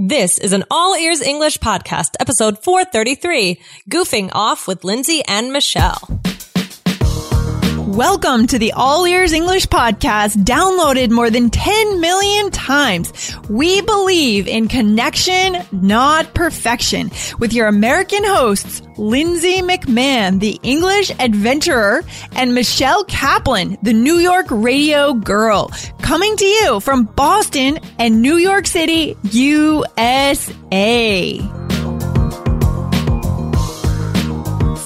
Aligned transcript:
This 0.00 0.38
is 0.38 0.52
an 0.52 0.62
all 0.70 0.94
ears 0.94 1.20
English 1.20 1.58
podcast, 1.58 2.10
episode 2.20 2.62
433, 2.62 3.60
goofing 3.90 4.30
off 4.32 4.68
with 4.68 4.84
Lindsay 4.84 5.24
and 5.26 5.52
Michelle. 5.52 6.20
Welcome 7.88 8.46
to 8.48 8.58
the 8.58 8.72
All 8.72 9.06
Ears 9.06 9.32
English 9.32 9.66
podcast, 9.66 10.44
downloaded 10.44 11.10
more 11.10 11.30
than 11.30 11.48
10 11.48 12.02
million 12.02 12.50
times. 12.50 13.34
We 13.48 13.80
believe 13.80 14.46
in 14.46 14.68
connection, 14.68 15.56
not 15.72 16.34
perfection, 16.34 17.10
with 17.38 17.54
your 17.54 17.66
American 17.66 18.22
hosts, 18.24 18.82
Lindsay 18.98 19.62
McMahon, 19.62 20.38
the 20.38 20.60
English 20.62 21.10
adventurer, 21.18 22.04
and 22.32 22.54
Michelle 22.54 23.04
Kaplan, 23.04 23.78
the 23.82 23.94
New 23.94 24.18
York 24.18 24.48
radio 24.50 25.14
girl, 25.14 25.72
coming 26.02 26.36
to 26.36 26.44
you 26.44 26.80
from 26.80 27.04
Boston 27.04 27.78
and 27.98 28.20
New 28.20 28.36
York 28.36 28.66
City, 28.66 29.16
USA. 29.30 29.78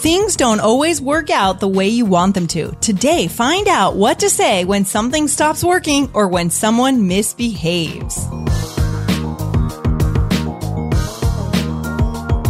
Things 0.02 0.34
don't 0.34 0.58
always 0.58 1.00
work 1.00 1.30
out 1.30 1.60
the 1.60 1.68
way 1.68 1.86
you 1.86 2.04
want 2.04 2.34
them 2.34 2.48
to. 2.48 2.72
Today, 2.80 3.28
find 3.28 3.68
out 3.68 3.94
what 3.94 4.18
to 4.18 4.30
say 4.30 4.64
when 4.64 4.84
something 4.84 5.28
stops 5.28 5.62
working 5.62 6.10
or 6.12 6.26
when 6.26 6.50
someone 6.50 7.06
misbehaves. 7.06 8.16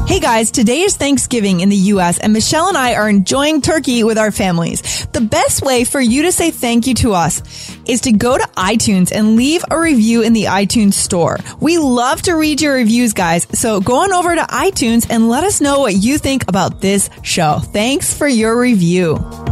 Hey 0.09 0.19
guys, 0.19 0.51
today 0.51 0.80
is 0.80 0.97
Thanksgiving 0.97 1.61
in 1.61 1.69
the 1.69 1.77
US 1.77 2.19
and 2.19 2.33
Michelle 2.33 2.69
and 2.69 2.77
I 2.78 2.95
are 2.95 3.11
enjoying 3.11 3.61
turkey 3.61 4.03
with 4.03 4.16
our 4.16 4.30
families. 4.30 5.06
The 5.12 5.20
best 5.20 5.61
way 5.61 5.84
for 5.84 6.00
you 6.00 6.23
to 6.23 6.33
say 6.33 6.50
thank 6.53 6.87
you 6.87 6.95
to 6.95 7.12
us 7.12 7.72
is 7.87 8.03
to 8.03 8.13
go 8.13 8.37
to 8.37 8.45
iTunes 8.57 9.13
and 9.13 9.37
leave 9.37 9.65
a 9.71 9.79
review 9.79 10.23
in 10.23 10.33
the 10.33 10.45
iTunes 10.45 10.95
store. 10.95 11.39
We 11.61 11.79
love 11.79 12.23
to 12.23 12.35
read 12.35 12.61
your 12.61 12.75
reviews, 12.75 13.13
guys. 13.13 13.47
So 13.53 13.81
go 13.81 14.03
on 14.03 14.13
over 14.13 14.35
to 14.35 14.43
iTunes 14.43 15.07
and 15.11 15.29
let 15.29 15.45
us 15.45 15.61
know 15.61 15.81
what 15.81 15.95
you 15.95 16.19
think 16.19 16.48
about 16.48 16.81
this 16.81 17.11
show. 17.23 17.59
Thanks 17.59 18.17
for 18.17 18.29
your 18.29 18.59
review. 18.59 19.52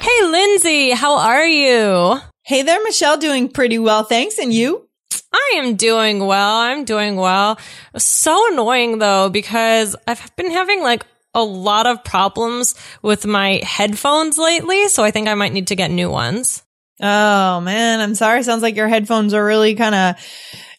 Hey, 0.00 0.26
Lindsay, 0.26 0.90
how 0.92 1.18
are 1.18 1.46
you? 1.46 2.18
Hey 2.42 2.62
there, 2.62 2.82
Michelle, 2.84 3.18
doing 3.18 3.50
pretty 3.50 3.78
well, 3.78 4.02
thanks. 4.02 4.38
And 4.38 4.50
you? 4.50 4.88
I 5.30 5.52
am 5.56 5.76
doing 5.76 6.24
well. 6.24 6.56
I'm 6.56 6.84
doing 6.84 7.16
well. 7.16 7.58
So 7.98 8.50
annoying 8.50 8.98
though, 8.98 9.28
because 9.28 9.94
I've 10.06 10.34
been 10.36 10.50
having 10.50 10.82
like 10.82 11.04
a 11.34 11.44
lot 11.44 11.86
of 11.86 12.02
problems 12.02 12.74
with 13.02 13.26
my 13.26 13.60
headphones 13.62 14.38
lately. 14.38 14.88
So 14.88 15.04
I 15.04 15.10
think 15.10 15.28
I 15.28 15.34
might 15.34 15.52
need 15.52 15.66
to 15.66 15.76
get 15.76 15.90
new 15.90 16.08
ones. 16.08 16.62
Oh 17.02 17.60
man, 17.60 18.00
I'm 18.00 18.14
sorry. 18.14 18.42
Sounds 18.42 18.62
like 18.62 18.76
your 18.76 18.88
headphones 18.88 19.34
are 19.34 19.44
really 19.44 19.74
kind 19.74 19.94
of 19.94 20.16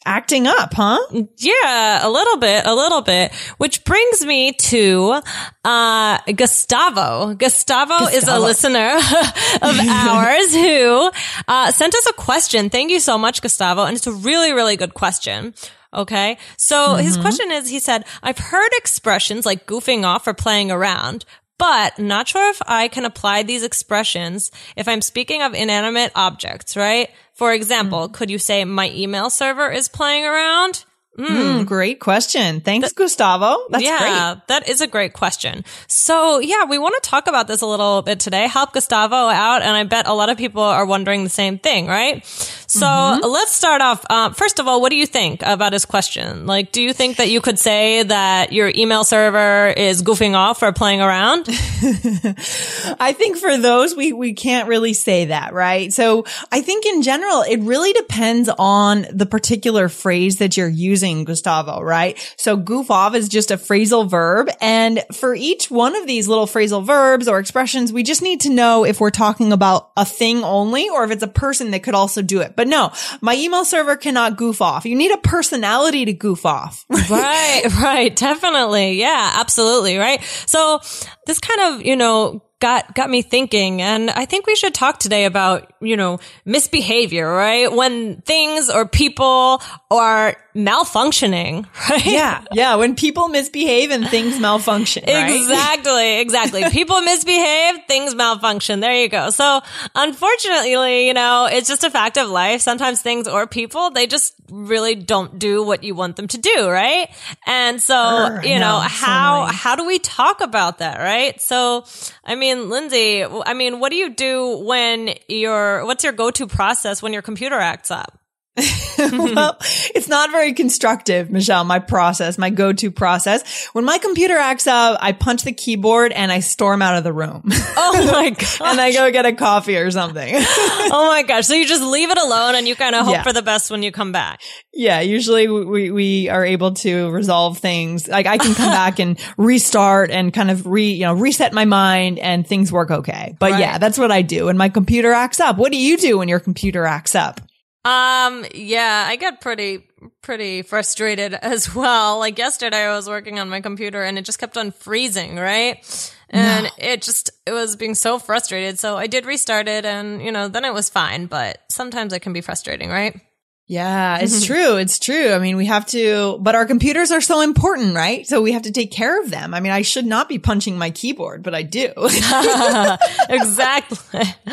acting 0.06 0.48
up, 0.48 0.74
huh? 0.74 1.00
Yeah, 1.38 2.06
a 2.06 2.10
little 2.10 2.38
bit, 2.38 2.66
a 2.66 2.74
little 2.74 3.02
bit. 3.02 3.34
Which 3.58 3.84
brings 3.84 4.26
me 4.26 4.54
to 4.54 5.22
uh 5.64 6.18
Gustavo. 6.36 7.34
Gustavo, 7.36 7.36
Gustavo. 7.36 8.06
is 8.08 8.28
a 8.28 8.40
listener 8.40 8.96
of 9.62 9.80
ours 9.90 10.54
who 10.54 11.12
uh 11.48 11.72
sent 11.72 11.96
us 11.96 12.08
a 12.08 12.14
question. 12.14 12.70
Thank 12.70 12.92
you 12.92 13.00
so 13.00 13.18
much, 13.18 13.42
Gustavo. 13.42 13.84
And 13.84 13.96
it's 13.96 14.08
a 14.08 14.14
really, 14.14 14.54
really 14.54 14.76
good 14.76 14.94
question. 14.94 15.54
Okay. 15.94 16.38
So 16.58 16.76
mm-hmm. 16.76 17.04
his 17.04 17.18
question 17.18 17.52
is, 17.52 17.70
he 17.70 17.80
said, 17.80 18.06
I've 18.24 18.38
heard 18.38 18.70
expressions 18.78 19.46
like 19.46 19.66
goofing 19.66 20.06
off 20.06 20.26
or 20.26 20.34
playing 20.34 20.72
around, 20.72 21.26
but 21.58 22.00
not 22.00 22.28
sure 22.28 22.50
if 22.50 22.62
I 22.66 22.88
can 22.88 23.06
apply 23.06 23.44
these 23.44 23.64
expressions 23.64 24.52
if 24.76 24.88
I'm 24.88 25.02
speaking 25.02 25.42
of 25.42 25.54
inanimate 25.54 26.12
objects, 26.16 26.78
right? 26.78 27.10
For 27.42 27.52
example, 27.52 28.08
mm. 28.08 28.14
could 28.14 28.30
you 28.30 28.38
say 28.38 28.66
my 28.66 28.92
email 28.92 29.32
server 29.32 29.72
is 29.72 29.88
playing 29.88 30.26
around? 30.26 30.86
Mm. 31.18 31.26
Mm, 31.26 31.66
great 31.66 32.00
question. 32.00 32.62
Thanks, 32.62 32.90
Th- 32.90 32.96
Gustavo. 32.96 33.58
That's 33.72 33.84
yeah, 33.84 34.36
great. 34.36 34.48
that 34.50 34.70
is 34.70 34.82
a 34.82 34.86
great 34.86 35.14
question. 35.14 35.66
So 35.88 36.38
yeah, 36.38 36.66
we 36.66 36.78
want 36.78 37.02
to 37.02 37.10
talk 37.10 37.26
about 37.26 37.48
this 37.48 37.62
a 37.62 37.66
little 37.66 38.04
bit 38.04 38.20
today. 38.20 38.48
Help 38.48 38.74
Gustavo 38.74 39.16
out, 39.16 39.64
and 39.64 39.76
I 39.76 39.84
bet 39.86 40.08
a 40.08 40.14
lot 40.14 40.30
of 40.30 40.38
people 40.38 40.62
are 40.62 40.86
wondering 40.86 41.24
the 41.24 41.32
same 41.32 41.58
thing, 41.58 41.88
right? 41.88 42.24
So 42.72 42.86
mm-hmm. 42.86 43.30
let's 43.30 43.52
start 43.52 43.82
off. 43.82 44.06
Uh, 44.10 44.30
first 44.30 44.58
of 44.60 44.66
all, 44.66 44.80
what 44.80 44.92
do 44.92 44.96
you 44.96 45.06
think 45.06 45.42
about 45.44 45.74
his 45.74 45.84
question? 45.84 46.46
Like, 46.46 46.72
do 46.72 46.82
you 46.82 46.94
think 46.94 47.18
that 47.18 47.30
you 47.30 47.42
could 47.42 47.60
say 47.60 48.04
that 48.04 48.54
your 48.54 48.72
email 48.74 49.04
server 49.04 49.68
is 49.76 50.02
goofing 50.04 50.36
off 50.36 50.64
or 50.64 50.72
playing 50.72 51.02
around? 51.02 51.48
I 51.50 53.14
think 53.18 53.36
for 53.36 53.58
those, 53.58 53.94
we 53.94 54.14
we 54.14 54.32
can't 54.32 54.70
really 54.70 54.94
say 54.94 55.26
that, 55.26 55.52
right? 55.54 55.92
So 55.92 56.24
I 56.50 56.62
think 56.62 56.86
in 56.86 57.02
general, 57.02 57.42
it 57.42 57.60
really 57.60 57.92
depends 57.92 58.50
on 58.58 59.06
the 59.12 59.26
particular 59.26 59.90
phrase 59.90 60.38
that 60.38 60.56
you're 60.56 60.70
using 60.70 61.26
Gustavo, 61.26 61.82
right? 61.82 62.18
So 62.38 62.56
goof 62.56 62.90
off 62.90 63.16
is 63.16 63.28
just 63.28 63.52
a 63.52 63.58
phrasal 63.58 64.10
verb. 64.10 64.50
And 64.62 65.04
for 65.12 65.36
each 65.36 65.70
one 65.70 65.98
of 65.98 66.08
these 66.08 66.30
little 66.30 66.48
phrasal 66.48 66.86
verbs 66.86 67.28
or 67.28 67.38
expressions, 67.40 67.92
we 67.92 68.04
just 68.04 68.22
need 68.22 68.40
to 68.42 68.50
know 68.50 68.86
if 68.86 69.02
we're 69.02 69.10
talking 69.10 69.52
about 69.52 69.92
a 69.98 70.06
thing 70.06 70.46
only 70.46 70.88
or 70.88 71.04
if 71.04 71.12
it's 71.12 71.24
a 71.24 71.28
person 71.28 71.72
that 71.72 71.84
could 71.84 71.96
also 71.96 72.22
do 72.22 72.40
it. 72.40 72.56
But 72.56 72.61
no, 72.68 72.92
my 73.22 73.36
email 73.36 73.66
server 73.66 73.96
cannot 73.96 74.38
goof 74.38 74.62
off. 74.62 74.86
You 74.86 74.96
need 74.96 75.12
a 75.12 75.18
personality 75.18 76.06
to 76.06 76.14
goof 76.14 76.46
off. 76.46 76.86
right, 77.10 77.64
right. 77.82 78.16
Definitely. 78.16 78.94
Yeah, 78.94 79.34
absolutely. 79.36 79.98
Right. 79.98 80.22
So 80.46 80.80
this 81.26 81.40
kind 81.40 81.76
of, 81.76 81.86
you 81.86 81.96
know, 81.96 82.44
got 82.62 82.94
got 82.94 83.10
me 83.10 83.24
thinking 83.24 83.82
and 83.82 84.10
I 84.12 84.26
think 84.26 84.46
we 84.46 84.56
should 84.56 84.74
talk 84.74 85.00
today 85.00 85.26
about, 85.26 85.74
you 85.82 85.98
know, 85.98 86.20
misbehavior, 86.46 87.28
right? 87.28 87.72
When 87.72 88.22
things 88.22 88.70
or 88.70 88.88
people 88.88 89.62
are 89.90 90.38
malfunctioning, 90.56 91.66
right? 91.90 92.06
Yeah. 92.06 92.44
Yeah. 92.52 92.76
When 92.76 92.96
people 92.96 93.28
misbehave 93.28 93.92
and 93.92 94.08
things 94.08 94.40
malfunction. 94.40 95.04
Right? 95.08 95.36
Exactly. 95.36 96.20
Exactly. 96.20 96.64
people 96.72 97.02
misbehave, 97.02 97.86
things 97.88 98.16
malfunction. 98.16 98.80
There 98.80 98.94
you 98.94 99.10
go. 99.10 99.30
So 99.30 99.62
unfortunately, 99.96 101.08
you 101.08 101.14
know, 101.14 101.48
it's 101.52 101.68
just 101.68 101.84
a 101.84 101.90
fact 101.90 102.18
of 102.18 102.30
life. 102.30 102.62
Sometimes 102.62 103.02
things 103.02 103.28
or 103.28 103.48
people, 103.48 103.92
they 103.92 104.08
just 104.08 104.34
really 104.50 104.96
don't 104.96 105.40
do 105.40 105.64
what 105.64 105.84
you 105.84 105.96
want 105.96 106.16
them 106.18 106.28
to 106.28 106.38
do, 106.38 106.70
right? 106.70 107.10
And 107.48 107.82
so, 107.82 107.96
Urgh, 107.96 108.46
you 108.46 108.60
know, 108.60 108.80
how, 108.80 109.48
so 109.48 109.54
how 109.54 109.76
do 109.76 109.86
we 109.86 110.00
talk 110.00 110.42
about 110.42 110.80
that, 110.80 111.00
right? 111.00 111.40
So, 111.42 111.86
I 112.26 112.36
mean, 112.36 112.70
Lindsay, 112.70 113.24
I 113.24 113.54
mean, 113.54 113.80
what 113.80 113.92
do 113.92 113.96
you 113.96 114.10
do 114.10 114.58
when 114.60 115.16
your, 115.28 115.86
what's 115.86 116.04
your 116.04 116.14
go-to 116.14 116.48
process 116.48 117.02
when 117.02 117.14
your 117.14 117.22
computer 117.22 117.58
acts 117.58 117.92
up? 117.92 118.21
Mm-hmm. 119.02 119.34
well, 119.36 119.58
it's 119.96 120.08
not 120.08 120.30
very 120.30 120.54
constructive, 120.54 121.32
Michelle, 121.32 121.64
my 121.64 121.80
process, 121.80 122.38
my 122.38 122.52
go-to 122.52 122.92
process. 122.92 123.68
When 123.74 123.84
my 123.84 123.98
computer 123.98 124.38
acts 124.38 124.68
up, 124.68 125.00
I 125.02 125.12
punch 125.12 125.42
the 125.42 125.54
keyboard 125.54 126.12
and 126.12 126.32
I 126.32 126.40
storm 126.40 126.84
out 126.84 126.98
of 126.98 127.04
the 127.04 127.12
room. 127.12 127.42
Oh 127.46 128.10
my 128.12 128.30
god. 128.30 128.62
and 128.62 128.80
I 128.80 128.94
go 128.94 129.10
get 129.12 129.26
a 129.26 129.34
coffee 129.34 129.78
or 129.78 129.90
something. 129.90 130.32
oh 130.38 131.08
my 131.12 131.24
gosh. 131.24 131.48
So 131.48 131.56
you 131.56 131.66
just 131.66 131.82
leave 131.82 132.12
it 132.12 132.18
alone 132.20 132.54
and 132.54 132.68
you 132.68 132.76
kind 132.76 132.94
of 132.94 133.06
hope 133.06 133.16
yeah. 133.16 133.24
for 133.24 133.34
the 133.34 133.42
best 133.42 133.72
when 133.72 133.82
you 133.82 133.92
come 133.92 134.12
back. 134.12 134.42
Yeah, 134.72 135.00
usually 135.00 135.48
we, 135.48 135.90
we 135.90 136.30
are 136.30 136.46
able 136.46 136.74
to 136.76 137.10
resolve 137.10 137.58
things. 137.58 138.08
Like 138.08 138.28
I 138.28 138.38
can 138.38 138.54
come 138.54 138.72
back 138.72 139.00
and 139.00 139.20
restart 139.38 140.12
and 140.12 140.32
kind 140.32 140.52
of 140.52 140.68
re, 140.68 140.92
you 140.92 141.06
know, 141.06 141.16
reset 141.16 141.54
my 141.54 141.66
mind 141.66 142.20
and 142.20 142.46
things 142.46 142.72
work 142.72 142.92
okay. 142.92 143.36
But 143.40 143.54
right. 143.54 143.60
yeah, 143.60 143.78
that's 143.80 143.98
what 143.98 144.12
I 144.12 144.22
do 144.22 144.46
when 144.46 144.58
my 144.58 144.70
computer 144.70 145.12
acts 145.12 145.40
up. 145.40 145.58
What 145.58 145.72
do 145.72 145.78
you 145.80 145.98
do 145.98 146.20
when 146.20 146.28
your 146.28 146.40
computer 146.40 146.86
acts 146.86 147.16
up? 147.16 147.42
Um, 147.84 148.46
yeah, 148.54 149.06
I 149.08 149.16
get 149.16 149.42
pretty, 149.42 149.88
pretty 150.22 150.62
frustrated 150.62 151.34
as 151.42 151.74
well. 151.74 152.20
Like 152.20 152.38
yesterday 152.38 152.86
I 152.86 152.96
was 152.96 153.08
working 153.08 153.40
on 153.40 153.50
my 153.50 153.62
computer 153.62 154.04
and 154.04 154.18
it 154.18 154.26
just 154.26 154.40
kept 154.40 154.58
on 154.58 154.72
freezing, 154.72 155.36
right? 155.36 156.14
And 156.30 156.66
no. 156.66 156.70
it 156.78 157.02
just, 157.02 157.32
it 157.46 157.52
was 157.52 157.76
being 157.76 157.96
so 157.96 158.20
frustrated. 158.20 158.80
So 158.80 158.98
I 158.98 159.08
did 159.08 159.26
restart 159.26 159.68
it 159.68 159.86
and, 159.86 160.22
you 160.22 160.32
know, 160.32 160.48
then 160.48 160.64
it 160.64 160.74
was 160.74 160.90
fine, 160.90 161.26
but 161.26 161.60
sometimes 161.70 162.14
it 162.14 162.22
can 162.22 162.34
be 162.34 162.42
frustrating, 162.42 162.90
right? 162.90 163.20
Yeah, 163.68 164.18
it's 164.20 164.46
true. 164.48 164.76
It's 164.76 165.00
true. 165.00 165.32
I 165.32 165.40
mean, 165.40 165.56
we 165.56 165.66
have 165.68 165.86
to, 165.88 166.38
but 166.42 166.56
our 166.56 166.66
computers 166.66 167.10
are 167.12 167.22
so 167.22 167.40
important, 167.42 167.96
right? 167.96 168.28
So 168.28 168.42
we 168.42 168.52
have 168.52 168.64
to 168.64 168.72
take 168.72 168.92
care 168.92 169.22
of 169.22 169.30
them. 169.32 169.54
I 169.54 169.62
mean, 169.62 169.72
I 169.72 169.82
should 169.82 170.06
not 170.06 170.28
be 170.28 170.40
punching 170.40 170.78
my 170.78 170.90
keyboard, 170.92 171.42
but 171.42 171.56
I 171.56 171.62
do. 171.64 171.94
exactly. 173.30 173.98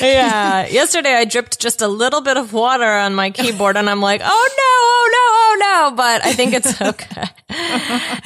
yeah. 0.00 0.66
Yesterday 0.68 1.14
I 1.14 1.24
dripped 1.24 1.58
just 1.58 1.82
a 1.82 1.88
little 1.88 2.20
bit 2.20 2.36
of 2.36 2.52
water 2.52 2.84
on 2.84 3.14
my 3.14 3.30
keyboard 3.30 3.76
and 3.76 3.90
I'm 3.90 4.00
like, 4.00 4.20
oh 4.22 4.48
no, 4.56 4.62
oh 4.62 5.08
no, 5.10 5.18
oh 5.18 5.90
no, 5.90 5.96
but 5.96 6.24
I 6.24 6.32
think 6.32 6.54
it's 6.54 6.80
okay. 6.80 7.24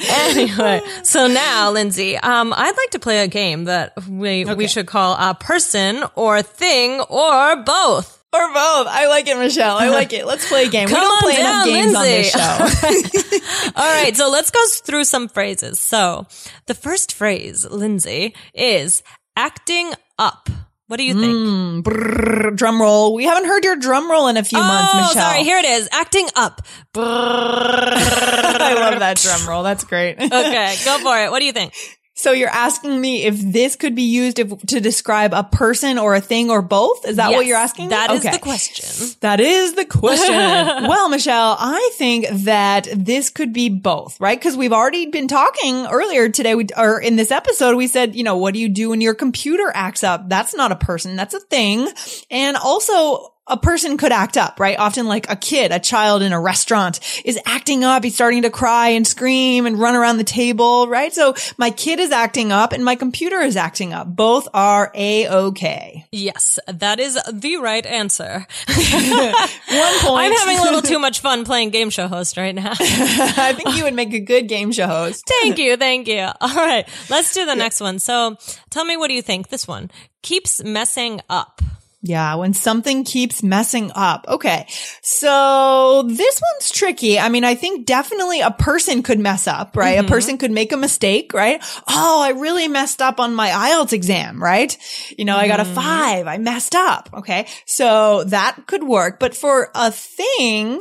anyway, 0.09 0.81
so 1.03 1.27
now, 1.27 1.71
Lindsay, 1.71 2.17
um, 2.17 2.53
I'd 2.55 2.77
like 2.77 2.91
to 2.91 2.99
play 2.99 3.23
a 3.23 3.27
game 3.27 3.65
that 3.65 3.93
we, 4.07 4.45
Okay. 4.45 4.53
we 4.55 4.67
should 4.67 4.85
call 4.85 5.13
a 5.19 5.33
person 5.33 6.03
or 6.15 6.41
thing 6.41 6.99
or 7.01 7.55
both. 7.63 8.18
Or 8.31 8.47
both. 8.47 8.87
I 8.87 9.07
like 9.07 9.27
it, 9.27 9.37
Michelle. 9.37 9.77
I 9.77 9.89
like 9.89 10.13
it. 10.13 10.25
Let's 10.25 10.47
play 10.47 10.65
a 10.65 10.69
game. 10.69 10.87
Come 10.87 10.99
we 10.99 11.01
don't 11.01 11.11
on 11.13 11.19
play 11.19 11.39
enough 11.39 11.65
down, 11.65 11.67
games 11.67 11.95
on 11.95 12.03
this 12.03 12.31
show. 12.31 13.71
All 13.75 14.03
right, 14.03 14.15
so 14.15 14.29
let's 14.29 14.51
go 14.51 14.59
through 14.83 15.05
some 15.05 15.27
phrases. 15.27 15.79
So 15.79 16.27
the 16.67 16.73
first 16.73 17.13
phrase, 17.13 17.65
Lindsay, 17.65 18.35
is 18.53 19.03
acting 19.35 19.93
up. 20.17 20.49
What 20.87 20.97
do 20.97 21.03
you 21.03 21.13
think? 21.13 21.33
Mm, 21.33 21.83
brrr, 21.83 22.55
drum 22.55 22.81
roll. 22.81 23.13
We 23.13 23.25
haven't 23.25 23.45
heard 23.45 23.63
your 23.63 23.75
drum 23.75 24.09
roll 24.09 24.27
in 24.27 24.37
a 24.37 24.43
few 24.43 24.57
months, 24.57 24.91
oh, 24.91 24.97
Michelle. 24.97 25.31
sorry. 25.31 25.43
Here 25.43 25.59
it 25.59 25.65
is. 25.65 25.87
Acting 25.91 26.27
up. 26.35 26.61
I 26.95 28.73
love 28.73 28.97
that 28.99 29.17
drum 29.17 29.47
roll. 29.47 29.61
That's 29.61 29.83
great. 29.83 30.19
Okay, 30.19 30.75
go 30.85 30.97
for 30.97 31.23
it. 31.23 31.29
What 31.29 31.41
do 31.41 31.45
you 31.45 31.51
think? 31.51 31.73
So 32.19 32.33
you're 32.33 32.49
asking 32.49 32.99
me 32.99 33.23
if 33.23 33.39
this 33.39 33.77
could 33.77 33.95
be 33.95 34.03
used 34.03 34.39
if, 34.39 34.59
to 34.67 34.81
describe 34.81 35.33
a 35.33 35.45
person 35.45 35.97
or 35.97 36.15
a 36.15 36.19
thing 36.19 36.49
or 36.51 36.61
both? 36.61 37.07
Is 37.07 37.15
that 37.15 37.31
what 37.31 37.45
you're 37.45 37.55
asking? 37.55 37.85
me? 37.85 37.89
That 37.91 38.11
is 38.11 38.19
Okay. 38.19 38.31
the 38.31 38.39
question. 38.39 39.15
That 39.21 39.39
is 39.39 39.75
the 39.75 39.85
question. 39.85 40.27
well, 40.35 41.07
Michelle, 41.07 41.55
I 41.57 41.91
think 41.93 42.27
that 42.43 42.89
this 42.93 43.29
could 43.29 43.53
be 43.53 43.69
both, 43.69 44.19
right? 44.19 44.37
Because 44.37 44.57
we've 44.57 44.73
already 44.73 45.05
been 45.05 45.29
talking 45.29 45.85
earlier 45.87 46.27
today, 46.27 46.55
we, 46.55 46.67
or 46.75 46.99
in 46.99 47.15
this 47.15 47.31
episode, 47.31 47.77
we 47.77 47.87
said, 47.87 48.15
you 48.17 48.23
know, 48.25 48.35
what 48.35 48.53
do 48.53 48.59
you 48.59 48.67
do 48.67 48.89
when 48.89 48.99
your 48.99 49.13
computer 49.15 49.71
acts 49.73 50.03
up? 50.03 50.27
That's 50.27 50.53
not 50.53 50.73
a 50.73 50.75
person. 50.75 51.15
That's 51.15 51.33
a 51.33 51.39
thing. 51.39 51.87
And 52.29 52.57
also, 52.57 53.33
a 53.49 53.57
person 53.57 53.97
could 53.97 54.11
act 54.11 54.37
up, 54.37 54.59
right? 54.59 54.77
Often 54.77 55.07
like 55.07 55.29
a 55.29 55.35
kid, 55.35 55.71
a 55.71 55.79
child 55.79 56.21
in 56.21 56.33
a 56.33 56.39
restaurant 56.39 56.99
is 57.25 57.39
acting 57.45 57.83
up. 57.83 58.03
He's 58.03 58.15
starting 58.15 58.43
to 58.43 58.49
cry 58.49 58.89
and 58.89 59.05
scream 59.05 59.65
and 59.65 59.79
run 59.79 59.95
around 59.95 60.17
the 60.17 60.23
table, 60.23 60.87
right? 60.87 61.13
So 61.13 61.33
my 61.57 61.69
kid 61.71 61.99
is 61.99 62.11
acting 62.11 62.51
up 62.51 62.71
and 62.71 62.83
my 62.83 62.95
computer 62.95 63.39
is 63.39 63.55
acting 63.55 63.93
up. 63.93 64.15
Both 64.15 64.47
are 64.53 64.91
a-okay. 64.93 66.05
Yes, 66.11 66.59
that 66.67 66.99
is 66.99 67.19
the 67.31 67.57
right 67.57 67.85
answer. 67.85 68.45
One 68.67 69.99
point. 69.99 70.19
I'm 70.21 70.33
having 70.33 70.59
a 70.59 70.63
little 70.63 70.81
too 70.83 70.99
much 70.99 71.19
fun 71.21 71.45
playing 71.45 71.69
game 71.71 71.89
show 71.89 72.07
host 72.07 72.37
right 72.37 72.55
now. 72.55 72.73
I 72.79 73.53
think 73.55 73.75
you 73.77 73.83
would 73.83 73.93
make 73.95 74.13
a 74.13 74.19
good 74.19 74.47
game 74.47 74.71
show 74.71 74.87
host. 74.87 75.23
Thank 75.41 75.57
you. 75.57 75.77
Thank 75.77 76.07
you. 76.07 76.27
All 76.41 76.55
right. 76.55 76.87
Let's 77.09 77.33
do 77.33 77.45
the 77.45 77.55
next 77.55 77.81
one. 77.81 77.99
So 77.99 78.37
tell 78.69 78.85
me, 78.85 78.97
what 78.97 79.07
do 79.07 79.13
you 79.13 79.21
think? 79.21 79.49
This 79.49 79.67
one 79.67 79.89
keeps 80.21 80.63
messing 80.63 81.21
up. 81.29 81.61
Yeah, 82.01 82.35
when 82.35 82.53
something 82.53 83.03
keeps 83.03 83.43
messing 83.43 83.91
up. 83.93 84.25
Okay. 84.29 84.67
So 85.01 86.03
this 86.07 86.41
one's 86.41 86.71
tricky. 86.71 87.19
I 87.19 87.27
mean, 87.27 87.43
I 87.43 87.55
think 87.55 87.85
definitely 87.85 88.39
a 88.39 88.51
person 88.51 89.03
could 89.03 89.19
mess 89.19 89.47
up, 89.47 89.75
right? 89.75 89.99
A 89.99 90.05
person 90.05 90.37
could 90.37 90.51
make 90.51 90.71
a 90.71 90.77
mistake, 90.77 91.33
right? 91.33 91.61
Oh, 91.89 92.21
I 92.23 92.29
really 92.29 92.69
messed 92.69 93.01
up 93.01 93.19
on 93.19 93.35
my 93.35 93.49
IELTS 93.49 93.91
exam, 93.91 94.41
right? 94.41 94.77
You 95.17 95.25
know, 95.25 95.35
I 95.35 95.47
got 95.49 95.59
a 95.59 95.65
five. 95.65 96.25
I 96.25 96.37
messed 96.37 96.73
up. 96.73 97.09
Okay. 97.15 97.47
So 97.65 98.23
that 98.25 98.65
could 98.65 98.83
work. 98.83 99.19
But 99.19 99.35
for 99.35 99.69
a 99.75 99.91
thing, 99.91 100.79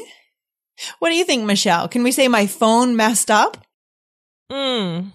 what 1.00 1.08
do 1.10 1.16
you 1.16 1.24
think, 1.24 1.44
Michelle? 1.44 1.88
Can 1.88 2.04
we 2.04 2.12
say 2.12 2.28
my 2.28 2.46
phone 2.46 2.94
messed 2.94 3.30
up? 3.30 3.56
Hmm. 4.50 5.08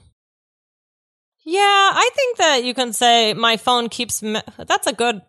Yeah, 1.45 1.59
I 1.61 2.09
think 2.15 2.37
that 2.37 2.63
you 2.63 2.73
can 2.73 2.93
say 2.93 3.33
my 3.33 3.57
phone 3.57 3.89
keeps. 3.89 4.21
Me- 4.21 4.41
that's 4.57 4.87
a 4.87 4.93
good. 4.93 5.21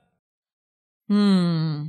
Hmm. 1.08 1.86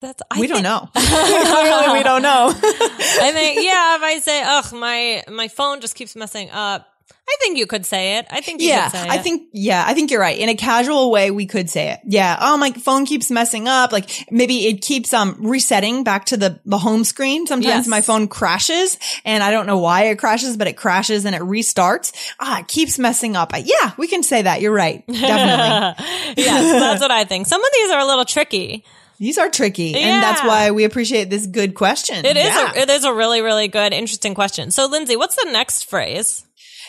That's. 0.00 0.22
I 0.30 0.38
we 0.40 0.46
don't 0.46 0.62
know. 0.62 0.88
Clearly, 0.94 1.98
we 1.98 2.04
don't 2.04 2.22
know. 2.22 2.50
I 2.54 3.30
think 3.32 3.64
yeah. 3.64 3.96
If 3.96 4.02
I 4.02 4.20
say, 4.22 4.42
"Ugh, 4.44 4.72
my 4.74 5.24
my 5.28 5.48
phone 5.48 5.80
just 5.80 5.96
keeps 5.96 6.14
messing 6.14 6.50
up," 6.50 6.86
I 7.30 7.36
think 7.40 7.58
you 7.58 7.66
could 7.66 7.84
say 7.84 8.16
it. 8.18 8.26
I 8.30 8.40
think 8.40 8.62
you 8.62 8.68
yeah, 8.68 8.88
could 8.88 8.98
say 9.00 9.08
I 9.08 9.16
it. 9.16 9.22
think, 9.22 9.48
yeah, 9.52 9.84
I 9.86 9.92
think 9.92 10.10
you're 10.10 10.20
right. 10.20 10.38
In 10.38 10.48
a 10.48 10.54
casual 10.54 11.10
way, 11.10 11.30
we 11.30 11.44
could 11.44 11.68
say 11.68 11.90
it. 11.92 12.00
Yeah. 12.06 12.36
Oh, 12.40 12.56
my 12.56 12.72
phone 12.72 13.04
keeps 13.04 13.30
messing 13.30 13.68
up. 13.68 13.92
Like 13.92 14.26
maybe 14.30 14.66
it 14.66 14.80
keeps, 14.80 15.12
um, 15.12 15.36
resetting 15.38 16.04
back 16.04 16.24
to 16.26 16.38
the, 16.38 16.58
the 16.64 16.78
home 16.78 17.04
screen. 17.04 17.46
Sometimes 17.46 17.66
Yes. 17.84 17.86
my 17.86 18.00
phone 18.00 18.28
crashes 18.28 18.98
and 19.26 19.42
I 19.42 19.50
don't 19.50 19.66
know 19.66 19.76
why 19.78 20.04
it 20.04 20.18
crashes, 20.18 20.56
but 20.56 20.68
it 20.68 20.78
crashes 20.78 21.26
and 21.26 21.34
it 21.36 21.42
restarts. 21.42 22.12
Ah, 22.40 22.60
it 22.60 22.66
keeps 22.68 22.98
messing 22.98 23.36
up. 23.36 23.52
Yeah, 23.62 23.92
we 23.98 24.08
can 24.08 24.22
say 24.22 24.42
that. 24.42 24.62
You're 24.62 24.72
right. 24.72 25.06
Definitely. 25.06 26.04
yes, 26.44 26.80
that's 26.80 27.00
what 27.02 27.10
I 27.10 27.24
think. 27.24 27.46
Some 27.46 27.60
of 27.62 27.68
these 27.74 27.90
are 27.90 28.00
a 28.00 28.06
little 28.06 28.24
tricky. 28.24 28.84
These 29.18 29.36
are 29.36 29.50
tricky. 29.50 29.94
And 29.96 30.22
that's 30.22 30.42
why 30.42 30.70
we 30.70 30.84
appreciate 30.84 31.28
this 31.28 31.46
good 31.46 31.74
question. 31.74 32.24
It 32.24 32.36
is. 32.36 32.46
Yeah. 32.46 32.72
A, 32.72 32.78
it 32.82 32.90
is 32.90 33.04
a 33.04 33.12
really, 33.12 33.42
really 33.42 33.68
good, 33.68 33.92
interesting 33.92 34.34
question. 34.34 34.70
So, 34.70 34.86
Lindsay, 34.86 35.16
what's 35.16 35.34
the 35.36 35.50
next 35.50 35.84
phrase? 35.90 36.46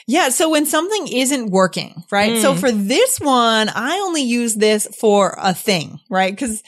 Yeah. 0.09 0.29
So 0.29 0.49
when 0.49 0.65
something 0.65 1.07
isn't 1.07 1.51
working, 1.51 2.03
right? 2.09 2.41
So 2.41 2.55
mm. 2.55 2.59
for 2.59 2.71
this 2.71 3.19
one, 3.19 3.69
I 3.69 3.99
only 3.99 4.23
use 4.23 4.55
this 4.55 4.87
for 4.99 5.37
a 5.37 5.53
thing, 5.53 5.99
right? 6.09 6.35
Cause 6.35 6.63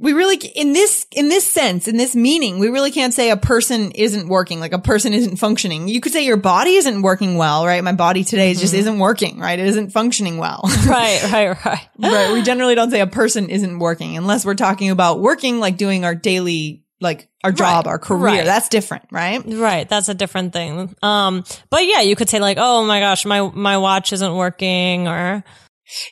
we 0.00 0.14
really, 0.14 0.34
in 0.36 0.72
this, 0.72 1.06
in 1.12 1.28
this 1.28 1.46
sense, 1.46 1.86
in 1.86 1.96
this 1.96 2.16
meaning, 2.16 2.58
we 2.58 2.70
really 2.70 2.90
can't 2.90 3.14
say 3.14 3.30
a 3.30 3.36
person 3.36 3.92
isn't 3.92 4.26
working, 4.26 4.58
like 4.58 4.72
a 4.72 4.80
person 4.80 5.12
isn't 5.12 5.36
functioning. 5.36 5.86
You 5.86 6.00
could 6.00 6.10
say 6.10 6.24
your 6.24 6.36
body 6.36 6.74
isn't 6.74 7.02
working 7.02 7.36
well, 7.36 7.64
right? 7.64 7.84
My 7.84 7.92
body 7.92 8.24
today 8.24 8.52
just 8.54 8.72
mm-hmm. 8.72 8.80
isn't 8.80 8.98
working, 8.98 9.38
right? 9.38 9.60
It 9.60 9.66
isn't 9.66 9.90
functioning 9.90 10.38
well. 10.38 10.68
Right, 10.84 11.22
right, 11.30 11.64
right. 11.64 11.88
right. 12.00 12.32
We 12.32 12.42
generally 12.42 12.74
don't 12.74 12.90
say 12.90 13.00
a 13.00 13.06
person 13.06 13.48
isn't 13.48 13.78
working 13.78 14.16
unless 14.16 14.44
we're 14.44 14.54
talking 14.54 14.90
about 14.90 15.20
working, 15.20 15.60
like 15.60 15.76
doing 15.76 16.04
our 16.04 16.16
daily, 16.16 16.81
like 17.02 17.28
our 17.44 17.52
job, 17.52 17.86
Right, 17.86 17.90
our 17.92 17.98
career. 17.98 18.24
right. 18.24 18.44
That's 18.44 18.68
different, 18.68 19.04
right? 19.10 19.42
Right, 19.44 19.88
that's 19.88 20.08
a 20.08 20.14
different 20.14 20.52
thing. 20.52 20.94
Um, 21.02 21.44
but 21.70 21.84
yeah, 21.86 22.00
you 22.00 22.16
could 22.16 22.28
say 22.30 22.38
like, 22.38 22.56
"Oh 22.60 22.84
my 22.84 23.00
gosh, 23.00 23.24
my 23.26 23.42
my 23.52 23.76
watch 23.78 24.12
isn't 24.12 24.34
working," 24.34 25.08
or 25.08 25.44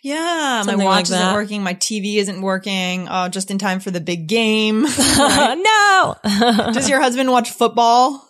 Yeah, 0.02 0.62
my 0.66 0.74
watch 0.74 0.84
like 0.84 1.02
isn't 1.04 1.18
that. 1.18 1.34
working. 1.34 1.62
My 1.62 1.74
TV 1.74 2.16
isn't 2.16 2.40
working. 2.42 3.06
Oh, 3.10 3.28
just 3.28 3.50
in 3.50 3.58
time 3.58 3.80
for 3.80 3.90
the 3.90 4.00
big 4.00 4.26
game. 4.26 4.82
"No." 5.18 6.16
Does 6.72 6.88
your 6.88 7.00
husband 7.00 7.30
watch 7.30 7.50
football? 7.50 8.26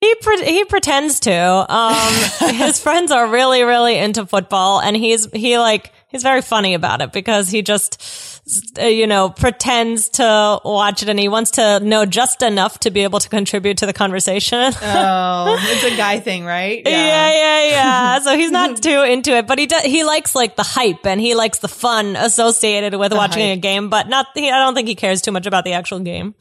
He 0.00 0.14
pre- 0.16 0.44
he 0.44 0.64
pretends 0.66 1.20
to. 1.20 1.32
Um, 1.74 2.12
his 2.54 2.78
friends 2.80 3.10
are 3.10 3.26
really 3.26 3.62
really 3.62 3.96
into 3.96 4.26
football, 4.26 4.80
and 4.80 4.94
he's 4.96 5.30
he 5.32 5.58
like 5.58 5.92
he's 6.08 6.22
very 6.22 6.42
funny 6.42 6.74
about 6.74 7.00
it 7.00 7.10
because 7.12 7.48
he 7.48 7.62
just 7.62 7.98
uh, 8.02 8.33
Uh, 8.78 8.84
you 8.84 9.06
know 9.06 9.30
pretends 9.30 10.10
to 10.10 10.60
watch 10.66 11.02
it, 11.02 11.08
and 11.08 11.18
he 11.18 11.28
wants 11.28 11.52
to 11.52 11.80
know 11.80 12.04
just 12.04 12.42
enough 12.42 12.78
to 12.80 12.90
be 12.90 13.00
able 13.00 13.18
to 13.18 13.28
contribute 13.30 13.78
to 13.78 13.86
the 13.86 13.94
conversation. 13.94 14.72
Oh, 14.82 15.56
it's 15.60 15.84
a 15.84 15.96
guy 15.96 16.20
thing, 16.20 16.44
right? 16.44 16.82
Yeah, 16.86 16.92
yeah, 16.92 17.30
yeah. 17.30 17.68
yeah. 17.70 18.18
So 18.20 18.36
he's 18.36 18.50
not 18.50 18.82
too 18.82 19.02
into 19.02 19.34
it, 19.34 19.46
but 19.46 19.58
he 19.58 19.66
does. 19.66 19.82
He 19.82 20.04
likes 20.04 20.34
like 20.34 20.56
the 20.56 20.62
hype 20.62 21.06
and 21.06 21.20
he 21.20 21.34
likes 21.34 21.58
the 21.60 21.68
fun 21.68 22.16
associated 22.16 22.94
with 22.96 23.12
watching 23.12 23.50
a 23.50 23.56
game. 23.56 23.88
But 23.88 24.08
not. 24.08 24.26
He, 24.34 24.50
I 24.50 24.62
don't 24.62 24.74
think 24.74 24.88
he 24.88 24.94
cares 24.94 25.22
too 25.22 25.32
much 25.32 25.46
about 25.46 25.64
the 25.64 25.72
actual 25.72 26.00
game. 26.00 26.34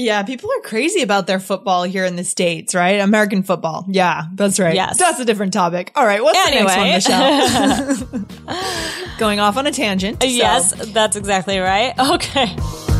Yeah, 0.00 0.22
people 0.22 0.48
are 0.56 0.60
crazy 0.62 1.02
about 1.02 1.26
their 1.26 1.40
football 1.40 1.82
here 1.82 2.04
in 2.04 2.14
the 2.16 2.22
States, 2.24 2.74
right? 2.74 3.00
American 3.00 3.42
football. 3.42 3.84
Yeah, 3.88 4.26
that's 4.34 4.60
right. 4.60 4.74
Yes. 4.74 4.96
That's 4.98 5.18
a 5.18 5.24
different 5.24 5.52
topic. 5.52 5.90
All 5.96 6.06
right, 6.06 6.22
what's 6.22 6.38
Anyway. 6.38 6.72
the 6.72 6.76
next 6.76 7.08
one, 7.08 8.16
Michelle? 8.16 9.08
Going 9.18 9.40
off 9.40 9.56
on 9.56 9.66
a 9.66 9.72
tangent. 9.72 10.22
so- 10.22 10.28
Yes, 10.28 10.72
that's 10.92 11.16
exactly 11.16 11.58
right. 11.58 11.94
Okay. 12.10 12.97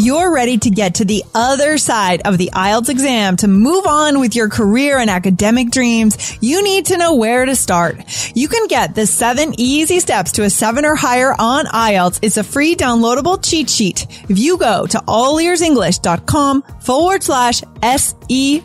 You're 0.00 0.32
ready 0.32 0.56
to 0.58 0.70
get 0.70 0.96
to 0.96 1.04
the 1.04 1.22
other 1.34 1.78
side 1.78 2.22
of 2.24 2.38
the 2.38 2.50
IELTS 2.54 2.88
exam 2.88 3.36
to 3.38 3.48
move 3.48 3.86
on 3.86 4.18
with 4.18 4.34
your 4.34 4.48
career 4.48 4.98
and 4.98 5.10
academic 5.10 5.70
dreams, 5.70 6.38
you 6.40 6.64
need 6.64 6.86
to 6.86 6.96
know 6.96 7.14
where 7.16 7.44
to 7.44 7.54
start. 7.54 8.02
You 8.34 8.48
can 8.48 8.66
get 8.66 8.94
the 8.94 9.06
seven 9.06 9.54
easy 9.58 10.00
steps 10.00 10.32
to 10.32 10.44
a 10.44 10.50
seven 10.50 10.84
or 10.84 10.94
higher 10.94 11.34
on 11.38 11.66
IELTS. 11.66 12.18
It's 12.22 12.36
a 12.36 12.44
free 12.44 12.74
downloadable 12.74 13.44
cheat 13.44 13.68
sheet. 13.68 14.06
If 14.28 14.38
you 14.38 14.56
go 14.58 14.86
to 14.86 14.98
allearsenglish.com 14.98 16.62
forward 16.80 17.22
slash 17.22 17.62
E 17.62 17.66
S-E-V-E-N. 17.82 18.60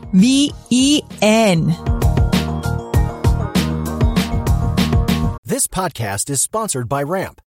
This 5.43 5.67
podcast 5.67 6.29
is 6.29 6.41
sponsored 6.41 6.89
by 6.89 7.03
Ramp. 7.03 7.41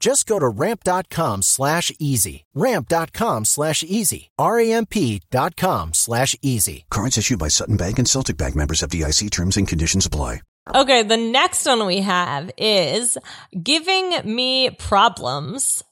Just 0.00 0.26
go 0.26 0.38
to 0.38 0.48
ramp.com 0.48 1.42
slash 1.42 1.92
easy. 1.98 2.46
Ramp.com 2.54 3.44
slash 3.44 3.84
easy. 3.84 4.30
R-A-M-P 4.38 5.20
dot 5.30 5.56
com 5.56 5.92
slash 5.92 6.34
easy. 6.40 6.86
Cards 6.90 7.18
issued 7.18 7.38
by 7.38 7.48
Sutton 7.48 7.76
Bank 7.76 7.98
and 7.98 8.08
Celtic 8.08 8.38
Bank 8.38 8.56
members 8.56 8.80
FDIC 8.80 9.30
terms 9.30 9.58
and 9.58 9.68
conditions 9.68 10.06
apply. 10.06 10.40
Okay, 10.74 11.02
the 11.02 11.16
next 11.16 11.66
one 11.66 11.86
we 11.86 12.00
have 12.00 12.50
is 12.56 13.18
giving 13.62 14.10
me 14.24 14.70
problems. 14.70 15.82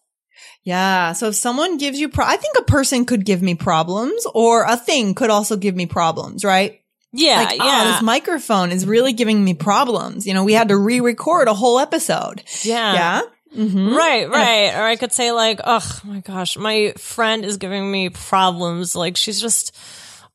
Yeah. 0.63 1.13
So 1.13 1.29
if 1.29 1.35
someone 1.35 1.79
gives 1.79 1.99
you, 1.99 2.09
pro- 2.09 2.27
I 2.27 2.37
think 2.37 2.57
a 2.59 2.63
person 2.63 3.05
could 3.05 3.25
give 3.25 3.43
me 3.43 3.55
problems 3.57 4.27
or 4.35 4.65
a 4.65 4.77
thing 4.77 5.15
could 5.15 5.31
also 5.31 5.57
give 5.57 5.75
me 5.75 5.87
problems, 5.87 6.45
right? 6.45 6.81
Yeah, 7.13 7.37
like, 7.37 7.59
oh, 7.59 7.65
yeah. 7.65 7.83
oh, 7.85 7.93
this 7.93 8.03
microphone 8.03 8.71
is 8.71 8.85
really 8.87 9.15
giving 9.15 9.43
me 9.43 9.55
problems. 9.55 10.27
You 10.27 10.35
know, 10.35 10.45
we 10.45 10.53
had 10.53 10.69
to 10.69 10.77
re-record 10.77 11.49
a 11.49 11.55
whole 11.55 11.79
episode. 11.79 12.43
yeah. 12.63 12.93
Yeah. 12.93 13.21
Mm-hmm. 13.57 13.95
Right, 13.95 14.29
right. 14.29 14.75
Or 14.75 14.83
I 14.83 14.97
could 14.97 15.13
say 15.13 15.33
like, 15.33 15.61
oh 15.65 16.01
my 16.05 16.21
gosh, 16.21 16.57
my 16.57 16.93
friend 16.99 17.45
is 17.45 17.57
giving 17.57 17.91
me 17.91 18.11
problems. 18.11 18.95
Like 18.95 19.17
she's 19.17 19.41
just 19.41 19.77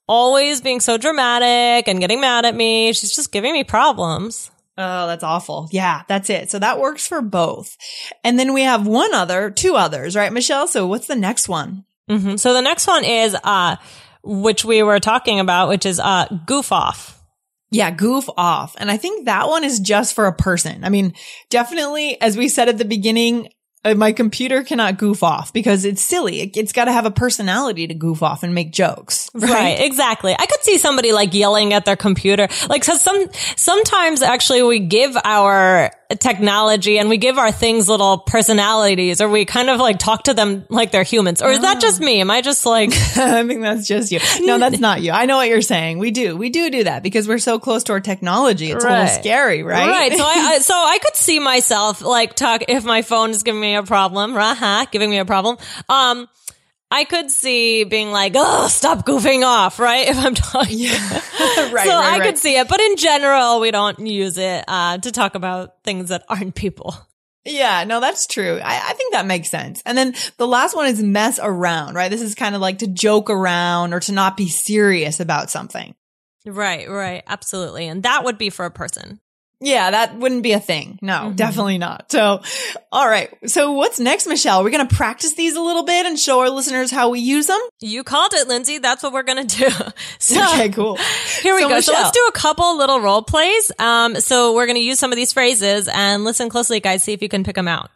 always 0.08 0.62
being 0.62 0.80
so 0.80 0.98
dramatic 0.98 1.88
and 1.88 2.00
getting 2.00 2.22
mad 2.22 2.46
at 2.46 2.56
me. 2.56 2.94
She's 2.94 3.16
just 3.16 3.32
giving 3.32 3.54
me 3.54 3.64
problems. 3.64 4.52
Oh, 4.78 5.08
that's 5.08 5.24
awful. 5.24 5.70
Yeah, 5.72 6.02
that's 6.08 6.30
it. 6.32 6.50
So 6.50 6.58
that 6.60 6.80
works 6.80 7.08
for 7.08 7.22
both. 7.22 7.78
And 8.24 8.40
then 8.40 8.54
we 8.54 8.64
have 8.64 8.88
one 8.88 9.14
other, 9.14 9.52
two 9.52 9.76
others, 9.76 10.16
right, 10.16 10.34
Michelle? 10.34 10.68
So 10.68 10.88
what's 10.88 11.08
the 11.08 11.16
next 11.16 11.48
one? 11.48 11.86
hmm 12.10 12.38
So 12.38 12.54
the 12.54 12.62
next 12.62 12.88
one 12.88 13.04
is, 13.04 13.38
uh, 13.44 13.76
which 14.24 14.66
we 14.66 14.82
were 14.82 15.00
talking 15.00 15.40
about, 15.40 15.70
which 15.70 15.86
is, 15.86 16.00
uh, 16.00 16.26
goof 16.48 16.72
off. 16.72 17.13
Yeah, 17.74 17.90
goof 17.90 18.30
off. 18.38 18.76
And 18.78 18.92
I 18.92 18.98
think 18.98 19.26
that 19.26 19.48
one 19.48 19.64
is 19.64 19.80
just 19.80 20.14
for 20.14 20.28
a 20.28 20.34
person. 20.34 20.84
I 20.84 20.90
mean, 20.90 21.14
definitely, 21.50 22.22
as 22.22 22.38
we 22.38 22.48
said 22.48 22.70
at 22.70 22.78
the 22.78 22.86
beginning, 22.86 23.50
Uh, 23.86 23.96
my 23.96 24.14
computer 24.14 24.64
cannot 24.64 24.98
goof 24.98 25.24
off 25.24 25.52
because 25.52 25.84
it's 25.84 26.02
silly. 26.02 26.42
It, 26.42 26.56
has 26.56 26.72
got 26.72 26.86
to 26.86 26.92
have 26.92 27.06
a 27.06 27.12
personality 27.12 27.88
to 27.88 27.94
goof 27.94 28.24
off 28.24 28.44
and 28.44 28.56
make 28.56 28.72
jokes. 28.72 29.30
Right? 29.44 29.82
exactly. 29.82 30.34
I 30.34 30.46
could 30.46 30.64
see 30.64 30.78
somebody 30.78 31.12
like 31.12 31.34
yelling 31.34 31.74
at 31.74 31.86
their 31.86 31.98
computer. 31.98 32.48
Like, 32.70 32.84
so 32.84 32.96
some, 32.96 33.28
sometimes 33.56 34.22
actually 34.22 34.64
we 34.64 34.80
give 34.80 35.16
our 35.24 35.92
technology 36.16 36.98
and 36.98 37.10
we 37.10 37.18
give 37.18 37.38
our 37.38 37.52
things 37.52 37.90
little 37.90 38.20
personalities 38.20 39.22
or 39.22 39.30
we 39.30 39.46
kind 39.46 39.70
of 39.70 39.80
like 39.80 40.00
talk 40.00 40.24
to 40.24 40.34
them 40.34 40.66
like 40.70 40.92
they're 40.92 41.04
humans. 41.04 41.42
Or 41.42 41.50
is 41.50 41.60
that 41.60 41.82
just 41.82 42.00
me? 42.00 42.22
Am 42.22 42.32
I 42.32 42.42
just 42.42 42.66
like, 42.66 42.92
I 43.18 43.46
think 43.46 43.62
that's 43.62 43.88
just 43.88 44.12
you. 44.12 44.20
No, 44.42 44.58
that's 44.58 44.80
not 44.80 45.02
you. 45.02 45.12
I 45.12 45.26
know 45.26 45.38
what 45.38 45.50
you're 45.50 45.62
saying. 45.62 46.00
We 46.00 46.12
do. 46.12 46.38
We 46.38 46.50
do 46.50 46.70
do 46.70 46.86
that 46.86 47.04
because 47.04 47.28
we're 47.28 47.40
so 47.40 47.60
close 47.60 47.84
to 47.86 47.94
our 47.94 48.00
technology. 48.00 48.72
It's 48.72 48.84
a 48.84 48.90
little 48.90 49.08
scary, 49.08 49.64
right? 49.64 49.88
Right. 49.88 50.14
So 50.14 50.24
I, 50.24 50.34
I 50.34 50.60
so 50.60 50.74
I 50.74 51.00
could 51.00 51.16
see 51.16 51.40
myself 51.40 52.02
like 52.02 52.36
talk 52.36 52.64
if 52.68 52.84
my 52.84 53.02
phone 53.02 53.32
is 53.32 53.44
giving 53.44 53.62
me 53.62 53.73
a 53.76 53.84
problem, 53.84 54.36
uh 54.36 54.86
giving 54.92 55.10
me 55.10 55.20
a 55.20 55.26
problem. 55.26 55.58
Um, 55.90 56.28
I 56.92 57.06
could 57.06 57.32
see 57.32 57.84
being 57.86 58.12
like, 58.12 58.34
"Oh, 58.36 58.68
stop 58.68 59.06
goofing 59.06 59.44
off!" 59.44 59.80
Right? 59.80 60.08
If 60.14 60.18
I'm 60.18 60.36
talking, 60.36 60.78
Yeah. 60.78 60.92
right. 61.12 61.70
so 61.70 61.72
right, 61.74 61.88
I 61.88 62.20
right. 62.20 62.22
could 62.24 62.38
see 62.38 62.56
it. 62.58 62.68
But 62.68 62.80
in 62.80 62.98
general, 62.98 63.60
we 63.60 63.72
don't 63.72 64.00
use 64.00 64.38
it 64.38 64.64
uh, 64.68 65.00
to 65.00 65.12
talk 65.12 65.36
about 65.36 65.84
things 65.84 66.10
that 66.10 66.24
aren't 66.30 66.54
people. 66.56 66.96
Yeah, 67.46 67.84
no, 67.84 68.00
that's 68.00 68.26
true. 68.26 68.60
I, 68.64 68.92
I 68.92 68.94
think 68.94 69.14
that 69.14 69.26
makes 69.26 69.50
sense. 69.50 69.82
And 69.86 69.98
then 69.98 70.14
the 70.38 70.48
last 70.48 70.76
one 70.76 70.86
is 70.88 71.04
mess 71.04 71.40
around, 71.42 71.96
right? 71.96 72.10
This 72.10 72.22
is 72.22 72.36
kind 72.36 72.56
of 72.56 72.62
like 72.62 72.78
to 72.80 72.88
joke 72.88 73.30
around 73.30 73.94
or 73.94 74.00
to 74.02 74.14
not 74.14 74.38
be 74.38 74.48
serious 74.48 75.20
about 75.20 75.50
something. 75.50 75.94
Right. 76.46 76.90
Right. 76.90 77.24
Absolutely. 77.28 77.88
And 77.88 78.04
that 78.04 78.24
would 78.24 78.38
be 78.38 78.50
for 78.50 78.66
a 78.66 78.72
person. 78.72 79.20
Yeah, 79.66 79.92
that 79.92 80.18
wouldn't 80.18 80.44
be 80.44 80.52
a 80.52 80.60
thing. 80.60 81.00
No, 81.02 81.14
Mm-hmm. 81.14 81.36
definitely 81.36 81.78
not. 81.78 82.12
So, 82.12 82.42
all 82.92 83.08
right. 83.08 83.30
So 83.50 83.72
what's 83.72 84.00
next, 84.00 84.28
Michelle? 84.28 84.64
We're 84.64 84.72
going 84.72 84.88
to 84.88 84.96
practice 84.96 85.36
these 85.36 85.56
a 85.56 85.62
little 85.62 85.84
bit 85.84 86.06
and 86.06 86.20
show 86.20 86.42
our 86.42 86.50
listeners 86.50 86.92
how 86.92 87.10
we 87.10 87.20
use 87.22 87.48
them. 87.48 87.60
You 87.80 88.04
called 88.04 88.34
it, 88.34 88.48
Lindsay. 88.48 88.78
That's 88.80 89.02
what 89.04 89.14
we're 89.14 89.24
gonna 89.24 89.46
do. 89.46 89.70
So, 90.20 90.42
Okay, 90.54 90.70
cool. 90.70 90.98
Here 91.42 91.56
we 91.56 91.62
So, 91.64 91.70
go. 91.70 91.80
So 91.82 91.94
let's 91.94 92.12
do 92.12 92.26
a 92.30 92.32
couple 92.34 92.78
little 92.78 93.00
role 93.00 93.22
plays. 93.24 93.72
Um, 93.80 94.16
so 94.20 94.54
we're 94.56 94.66
going 94.66 94.76
to 94.78 94.82
use 94.84 95.00
some 95.00 95.12
of 95.12 95.16
these 95.16 95.34
phrases 95.34 95.88
and 95.88 96.24
listen 96.24 96.50
closely, 96.50 96.80
guys. 96.80 97.04
See 97.04 97.14
if 97.14 97.22
you 97.22 97.30
can 97.30 97.44
pick 97.44 97.56
them 97.56 97.68
out. 97.68 97.90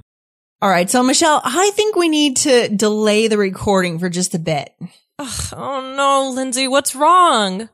All 0.61 0.69
right. 0.69 0.89
So 0.89 1.03
Michelle, 1.03 1.41
I 1.43 1.71
think 1.75 1.95
we 1.95 2.09
need 2.09 2.37
to 2.37 2.67
delay 2.69 3.27
the 3.27 3.37
recording 3.37 3.99
for 3.99 4.09
just 4.09 4.33
a 4.35 4.39
bit. 4.39 4.73
Oh 5.19 5.93
no, 5.97 6.31
Lindsay, 6.35 6.67
what's 6.67 6.95
wrong? 6.95 7.69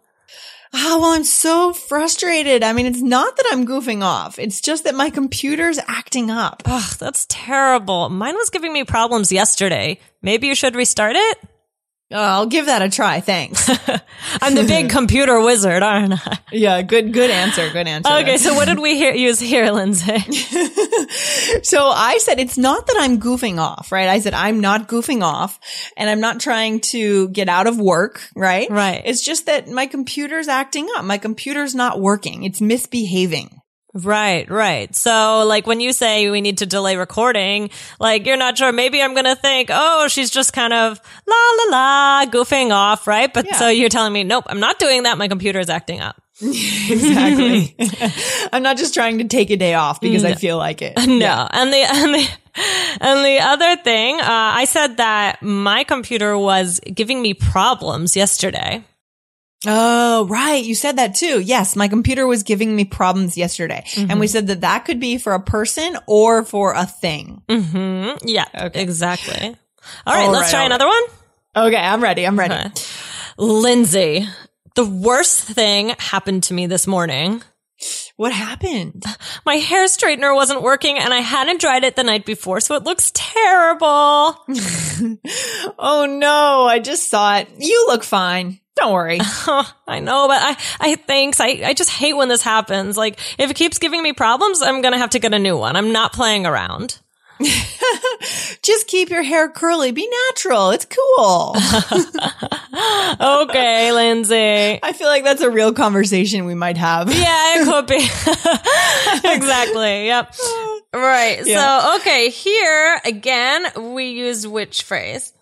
Oh, 0.76 1.00
well, 1.00 1.12
I'm 1.12 1.24
so 1.24 1.72
frustrated. 1.72 2.64
I 2.64 2.74
mean, 2.74 2.88
it's 2.88 3.02
not 3.02 3.38
that 3.38 3.46
I'm 3.52 3.68
goofing 3.68 4.04
off. 4.04 4.40
It's 4.40 4.60
just 4.60 4.86
that 4.86 4.96
my 4.96 5.12
computer's 5.12 5.80
acting 5.88 6.32
up. 6.32 6.64
Ugh, 6.66 6.98
that's 6.98 7.28
terrible. 7.30 8.10
Mine 8.10 8.36
was 8.36 8.50
giving 8.50 8.74
me 8.74 8.84
problems 8.84 9.32
yesterday. 9.32 10.00
Maybe 10.24 10.48
you 10.48 10.56
should 10.56 10.76
restart 10.76 11.16
it? 11.16 11.38
Oh, 12.12 12.22
I'll 12.22 12.46
give 12.46 12.68
that 12.68 12.84
a 12.84 12.90
try. 12.90 13.22
Thanks. 13.22 13.68
I'm 14.42 14.54
the 14.54 14.66
big 14.66 14.90
computer 14.92 15.40
wizard, 15.40 15.82
aren't 15.82 16.14
I? 16.28 16.38
yeah, 16.52 16.82
good, 16.84 17.12
good 17.12 17.32
answer. 17.32 17.70
Good 17.72 17.88
answer. 17.88 18.12
Okay, 18.14 18.38
so 18.38 18.54
what 18.54 18.66
did 18.66 18.80
we 18.82 18.96
hear, 18.96 19.14
use 19.14 19.40
here, 19.40 19.72
Lindsay? 19.72 20.20
So 21.64 21.88
I 21.88 22.18
said, 22.20 22.40
it's 22.40 22.58
not 22.58 22.86
that 22.88 22.98
I'm 23.00 23.20
goofing 23.20 23.58
off, 23.58 23.92
right? 23.92 24.10
I 24.10 24.20
said, 24.20 24.34
I'm 24.34 24.60
not 24.60 24.88
goofing 24.88 25.24
off 25.24 25.60
and 25.98 26.10
I'm 26.10 26.20
not 26.20 26.40
trying 26.40 26.82
to 26.82 27.30
get 27.30 27.50
out 27.50 27.68
of 27.68 27.80
work, 27.80 28.22
right? 28.36 28.70
Right. 28.70 29.02
It's 29.06 29.24
just 29.24 29.48
that 29.48 29.68
my 29.68 29.88
computer's 29.88 30.48
acting 30.48 30.90
up. 30.96 31.06
My 31.06 31.18
computer's 31.18 31.74
not 31.74 32.00
working. 32.00 32.44
It's 32.44 32.62
misbehaving. 32.62 33.62
Right, 33.96 34.50
right. 34.50 34.96
So, 34.96 35.44
like, 35.48 35.68
when 35.68 35.80
you 35.80 35.94
say 35.94 36.30
we 36.32 36.42
need 36.42 36.58
to 36.60 36.66
delay 36.66 36.98
recording, 36.98 37.70
like, 38.00 38.26
you're 38.26 38.38
not 38.38 38.58
sure. 38.58 38.72
Maybe 38.72 39.02
I'm 39.04 39.14
going 39.14 39.26
to 39.26 39.36
think, 39.36 39.70
oh, 39.72 40.08
she's 40.08 40.32
just 40.32 40.52
kind 40.52 40.74
of 40.74 41.00
la 41.28 41.36
la 41.36 41.78
la, 41.78 42.26
goofing 42.26 42.72
off, 42.72 43.06
right? 43.06 43.32
But 43.32 43.46
Yeah. 43.46 43.56
so 43.58 43.70
you're 43.70 43.90
telling 43.90 44.12
me, 44.12 44.24
nope, 44.24 44.46
I'm 44.48 44.60
not 44.60 44.80
doing 44.80 45.04
that. 45.04 45.20
My 45.20 45.28
computer 45.28 45.60
is 45.60 45.70
acting 45.70 46.02
up. 46.02 46.20
Exactly. 46.42 47.76
I'm 48.52 48.64
not 48.64 48.78
just 48.78 48.94
trying 48.96 49.20
to 49.20 49.26
take 49.26 49.52
a 49.52 49.58
day 49.58 49.76
off 49.76 50.02
because 50.02 50.26
I 50.26 50.34
feel 50.34 50.58
like 50.58 50.82
it. 50.82 50.94
No. 51.08 51.48
And 51.52 51.72
the, 51.72 51.78
and 51.78 52.14
the, 52.16 52.28
and 53.02 53.26
the 53.26 53.40
other 53.42 53.76
thing, 53.84 54.20
uh, 54.20 54.26
I 54.28 54.66
said 54.66 54.98
that 54.98 55.42
my 55.44 55.84
computer 55.84 56.36
was 56.38 56.80
giving 56.92 57.22
me 57.22 57.34
problems 57.36 58.16
yesterday. 58.16 58.84
Oh, 59.66 60.26
right. 60.28 60.64
You 60.64 60.76
said 60.76 60.98
that 60.98 61.16
too. 61.16 61.40
Yes. 61.40 61.76
My 61.76 61.88
computer 61.88 62.28
was 62.28 62.44
giving 62.44 62.76
me 62.76 62.84
problems 62.86 63.38
yesterday. 63.38 63.86
And 63.96 64.20
we 64.20 64.28
said 64.28 64.48
that 64.48 64.62
that 64.62 64.86
could 64.86 65.00
be 65.00 65.18
for 65.18 65.34
a 65.34 65.40
person 65.40 65.98
or 66.08 66.44
for 66.44 66.74
a 66.74 66.86
thing. 66.86 67.42
hmm 67.50 68.10
Yeah, 68.26 68.46
exactly. 68.74 69.56
All 70.06 70.14
right, 70.14 70.26
All 70.26 70.32
let's 70.32 70.52
right, 70.52 70.60
try 70.60 70.66
another 70.66 70.88
one. 70.88 71.04
Okay. 71.56 71.78
I'm 71.78 72.04
ready. 72.04 72.26
I'm 72.28 72.38
ready. 72.38 72.54
Okay. 72.56 72.72
Lindsay, 73.38 74.28
the 74.76 74.86
worst 74.86 75.42
thing 75.42 75.90
happened 75.98 76.44
to 76.44 76.54
me 76.54 76.68
this 76.68 76.86
morning. 76.88 77.42
What 78.16 78.32
happened? 78.32 79.04
My 79.46 79.56
hair 79.56 79.86
straightener 79.88 80.36
wasn't 80.36 80.62
working 80.62 80.98
and 81.00 81.14
I 81.14 81.18
hadn't 81.20 81.60
dried 81.62 81.84
it 81.84 81.96
the 81.96 82.04
night 82.04 82.26
before, 82.26 82.60
so 82.60 82.76
it 82.76 82.84
looks 82.84 83.12
terrible. 83.14 84.38
Oh 85.80 86.06
no. 86.08 86.66
I 86.68 86.80
just 86.80 87.10
saw 87.10 87.38
it. 87.38 87.48
You 87.58 87.86
look 87.88 88.04
fine. 88.04 88.60
Don't 88.76 88.94
worry. 88.94 89.20
I 89.88 90.00
know, 90.00 90.28
but 90.28 90.42
I, 90.42 90.58
I 90.80 90.96
thanks. 90.96 91.40
I, 91.40 91.62
I 91.64 91.74
just 91.74 91.92
hate 91.92 92.14
when 92.14 92.28
this 92.28 92.42
happens. 92.42 92.98
Like, 92.98 93.20
if 93.38 93.52
it 93.52 93.56
keeps 93.56 93.78
giving 93.78 94.02
me 94.02 94.14
problems, 94.14 94.62
I'm 94.62 94.82
gonna 94.82 94.98
have 94.98 95.12
to 95.12 95.20
get 95.20 95.34
a 95.34 95.40
new 95.40 95.58
one. 95.58 95.76
I'm 95.76 95.92
not 95.92 96.14
playing 96.14 96.46
around. 96.46 97.00
just 98.62 98.88
keep 98.88 99.10
your 99.10 99.24
hair 99.24 99.50
curly. 99.50 99.92
Be 99.92 100.10
natural. 100.30 100.72
It's 100.72 100.86
cool. 100.86 101.56
Okay, 103.20 103.92
Lindsay. 103.92 104.80
I 104.82 104.94
feel 104.94 105.08
like 105.08 105.24
that's 105.24 105.42
a 105.42 105.50
real 105.50 105.74
conversation 105.74 106.46
we 106.46 106.56
might 106.56 106.78
have. 106.78 107.14
Yeah, 107.14 107.62
it 107.62 107.66
could 107.66 107.88
be. 107.88 107.96
exactly. 109.30 110.08
Yep. 110.08 110.36
Right. 110.94 111.46
Yeah. 111.46 111.82
So, 111.82 111.96
okay, 111.98 112.30
here 112.30 113.00
again, 113.06 113.94
we 113.94 114.10
use 114.10 114.48
which 114.48 114.84
phrase? 114.84 115.34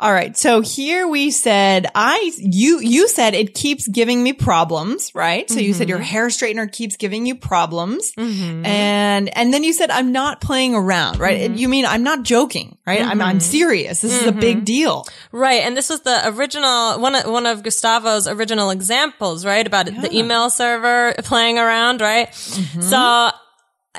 All 0.00 0.12
right. 0.12 0.36
So 0.36 0.60
here 0.60 1.06
we 1.06 1.30
said, 1.30 1.86
I, 1.94 2.32
you, 2.38 2.80
you 2.80 3.08
said 3.08 3.34
it 3.34 3.54
keeps 3.54 3.86
giving 3.88 4.22
me 4.22 4.32
problems, 4.32 5.12
right? 5.14 5.48
So 5.48 5.60
you 5.60 5.72
said 5.72 5.88
your 5.88 5.98
mm-hmm. 5.98 6.06
hair 6.06 6.28
straightener 6.28 6.70
keeps 6.70 6.96
giving 6.96 7.26
you 7.26 7.36
problems. 7.36 8.12
Mm-hmm. 8.14 8.66
And, 8.66 9.36
and 9.36 9.54
then 9.54 9.64
you 9.64 9.72
said, 9.72 9.90
I'm 9.90 10.12
not 10.12 10.40
playing 10.40 10.74
around, 10.74 11.18
right? 11.18 11.42
Mm-hmm. 11.42 11.54
You 11.54 11.68
mean 11.68 11.86
I'm 11.86 12.02
not 12.02 12.24
joking, 12.24 12.76
right? 12.86 13.02
I'm, 13.02 13.20
I'm 13.22 13.40
serious. 13.40 14.00
This 14.00 14.20
is 14.20 14.26
a 14.26 14.32
big 14.32 14.64
deal. 14.64 15.06
Right. 15.30 15.62
And 15.62 15.76
this 15.76 15.88
was 15.88 16.00
the 16.02 16.28
original, 16.28 17.00
one 17.00 17.14
of, 17.14 17.30
one 17.30 17.46
of 17.46 17.62
Gustavo's 17.62 18.26
original 18.26 18.70
examples, 18.70 19.44
right? 19.44 19.66
About 19.66 19.86
the 19.86 20.10
email 20.12 20.50
server 20.50 21.14
playing 21.18 21.58
around, 21.58 22.00
right? 22.00 22.34
So, 22.34 23.30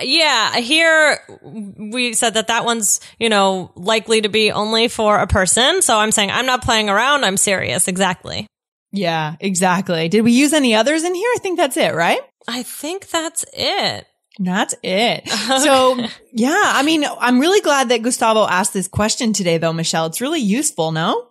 yeah, 0.01 0.55
here 0.55 1.19
we 1.29 2.13
said 2.13 2.33
that 2.35 2.47
that 2.47 2.65
one's, 2.65 2.99
you 3.19 3.29
know, 3.29 3.71
likely 3.75 4.21
to 4.21 4.29
be 4.29 4.51
only 4.51 4.87
for 4.87 5.19
a 5.19 5.27
person. 5.27 5.81
So 5.81 5.97
I'm 5.97 6.11
saying 6.11 6.31
I'm 6.31 6.45
not 6.45 6.63
playing 6.63 6.89
around. 6.89 7.23
I'm 7.23 7.37
serious. 7.37 7.87
Exactly. 7.87 8.47
Yeah, 8.91 9.35
exactly. 9.39 10.09
Did 10.09 10.21
we 10.21 10.31
use 10.31 10.53
any 10.53 10.75
others 10.75 11.03
in 11.03 11.13
here? 11.15 11.29
I 11.35 11.39
think 11.39 11.57
that's 11.57 11.77
it, 11.77 11.93
right? 11.93 12.21
I 12.47 12.63
think 12.63 13.09
that's 13.09 13.45
it. 13.53 14.05
That's 14.39 14.75
it. 14.81 15.29
So 15.63 15.99
yeah, 16.31 16.61
I 16.65 16.81
mean, 16.83 17.05
I'm 17.19 17.39
really 17.39 17.61
glad 17.61 17.89
that 17.89 18.01
Gustavo 18.01 18.47
asked 18.47 18.73
this 18.73 18.87
question 18.87 19.33
today 19.33 19.57
though, 19.57 19.73
Michelle. 19.73 20.07
It's 20.07 20.21
really 20.21 20.39
useful, 20.39 20.91
no? 20.91 21.27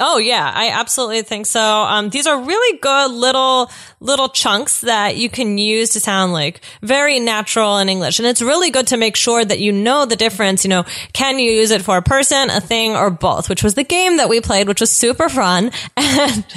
Oh 0.00 0.16
yeah, 0.18 0.50
I 0.52 0.70
absolutely 0.70 1.22
think 1.22 1.46
so. 1.46 1.60
Um, 1.60 2.08
these 2.08 2.26
are 2.26 2.40
really 2.40 2.78
good 2.78 3.10
little, 3.10 3.70
little 4.00 4.28
chunks 4.28 4.80
that 4.80 5.16
you 5.16 5.28
can 5.28 5.58
use 5.58 5.90
to 5.90 6.00
sound 6.00 6.32
like 6.32 6.60
very 6.80 7.20
natural 7.20 7.78
in 7.78 7.88
English. 7.88 8.18
And 8.18 8.26
it's 8.26 8.42
really 8.42 8.70
good 8.70 8.88
to 8.88 8.96
make 8.96 9.16
sure 9.16 9.44
that 9.44 9.60
you 9.60 9.70
know 9.70 10.06
the 10.06 10.16
difference. 10.16 10.64
You 10.64 10.70
know, 10.70 10.84
can 11.12 11.38
you 11.38 11.52
use 11.52 11.70
it 11.70 11.82
for 11.82 11.98
a 11.98 12.02
person, 12.02 12.50
a 12.50 12.60
thing, 12.60 12.96
or 12.96 13.10
both? 13.10 13.48
Which 13.48 13.62
was 13.62 13.74
the 13.74 13.84
game 13.84 14.16
that 14.16 14.28
we 14.28 14.40
played, 14.40 14.66
which 14.66 14.80
was 14.80 14.90
super 14.90 15.28
fun. 15.28 15.70
And 15.96 16.44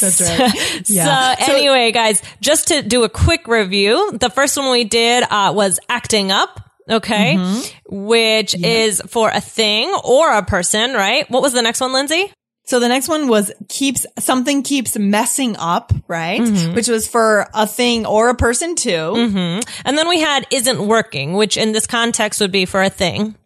That's 0.00 0.20
right. 0.20 0.88
Yeah. 0.88 1.36
So 1.36 1.52
anyway, 1.52 1.92
guys, 1.92 2.22
just 2.40 2.68
to 2.68 2.82
do 2.82 3.04
a 3.04 3.08
quick 3.08 3.46
review, 3.48 4.16
the 4.18 4.30
first 4.30 4.56
one 4.56 4.70
we 4.70 4.84
did 4.84 5.24
uh, 5.30 5.52
was 5.54 5.78
acting 5.88 6.32
up. 6.32 6.65
Okay, 6.88 7.34
Mm-hmm. 7.36 8.06
which 8.06 8.54
is 8.54 9.02
for 9.08 9.28
a 9.28 9.40
thing 9.40 9.92
or 10.04 10.30
a 10.32 10.44
person, 10.44 10.92
right? 10.94 11.28
What 11.30 11.42
was 11.42 11.52
the 11.52 11.62
next 11.62 11.80
one, 11.80 11.92
Lindsay? 11.92 12.32
So 12.64 12.80
the 12.80 12.88
next 12.88 13.08
one 13.08 13.28
was 13.28 13.52
keeps 13.68 14.06
something 14.18 14.62
keeps 14.64 14.98
messing 14.98 15.56
up, 15.56 15.92
right? 16.08 16.40
Which 16.74 16.88
was 16.88 17.06
for 17.08 17.48
a 17.54 17.66
thing 17.66 18.04
or 18.06 18.28
a 18.28 18.34
person 18.34 18.74
too. 18.74 19.62
And 19.84 19.98
then 19.98 20.08
we 20.08 20.20
had 20.20 20.46
isn't 20.50 20.86
working, 20.86 21.34
which 21.34 21.56
in 21.56 21.72
this 21.72 21.86
context 21.86 22.40
would 22.40 22.50
be 22.52 22.66
for 22.66 22.82
a 22.82 22.90
thing. 22.90 23.36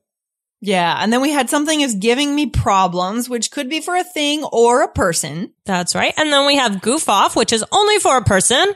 Yeah. 0.63 0.95
And 0.99 1.11
then 1.13 1.21
we 1.23 1.31
had 1.31 1.49
something 1.51 1.81
is 1.81 1.95
giving 1.95 2.35
me 2.35 2.47
problems, 2.47 3.29
which 3.29 3.51
could 3.51 3.69
be 3.71 3.81
for 3.81 3.97
a 3.97 4.05
thing 4.05 4.45
or 4.45 4.83
a 4.83 4.89
person. 4.89 5.53
That's 5.65 5.95
right. 5.95 6.13
And 6.19 6.31
then 6.33 6.47
we 6.47 6.57
have 6.57 6.83
goof 6.83 7.09
off, 7.09 7.37
which 7.37 7.53
is 7.53 7.65
only 7.73 7.99
for 7.99 8.17
a 8.19 8.25
person. 8.25 8.75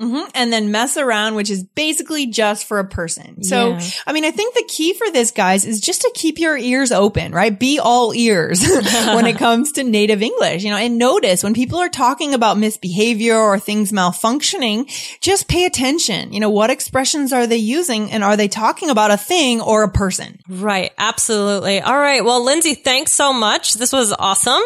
Hmm 0.00 0.22
And 0.34 0.52
then 0.52 0.70
mess 0.72 0.96
around, 0.96 1.34
which 1.36 1.50
is 1.50 1.62
basically 1.62 2.26
just 2.26 2.66
for 2.66 2.78
a 2.78 2.84
person. 2.84 3.42
So, 3.44 3.70
Yeah. 3.70 3.80
I 4.06 4.12
mean, 4.12 4.24
I 4.24 4.30
think 4.32 4.54
the 4.54 4.64
key 4.68 4.92
for 4.94 5.10
this, 5.10 5.30
guys, 5.30 5.64
is 5.64 5.80
just 5.80 6.02
to 6.02 6.10
keep 6.14 6.38
your 6.38 6.56
ears 6.58 6.90
open, 6.92 7.32
right? 7.32 7.56
Be 7.56 7.78
all 7.78 8.12
ears 8.14 8.62
when 9.14 9.26
it 9.26 9.38
comes 9.38 9.72
to 9.72 9.84
native 9.84 10.22
English, 10.22 10.64
you 10.64 10.70
know, 10.70 10.76
and 10.76 10.98
notice 10.98 11.42
when 11.44 11.54
people 11.54 11.78
are 11.78 11.88
talking 11.88 12.34
about 12.34 12.58
misbehavior 12.58 13.36
or 13.36 13.58
things 13.58 13.92
malfunctioning, 13.92 14.88
just 15.20 15.48
pay 15.48 15.64
attention. 15.64 16.32
You 16.32 16.40
know, 16.40 16.50
what 16.50 16.70
expressions 16.70 17.32
are 17.32 17.46
they 17.46 17.56
using 17.56 18.10
and 18.10 18.24
are 18.24 18.36
they 18.36 18.48
talking 18.48 18.90
about 18.90 19.10
a 19.10 19.16
thing 19.16 19.60
or 19.60 19.82
a 19.84 19.90
person? 19.90 20.40
Right. 20.48 20.92
Absolutely. 20.98 21.80
All 21.80 21.98
right. 21.98 22.24
Well, 22.24 22.44
Lindsay, 22.44 22.74
thanks 22.74 23.12
so 23.12 23.32
much. 23.32 23.74
This 23.74 23.92
was 23.92 24.12
awesome. 24.18 24.62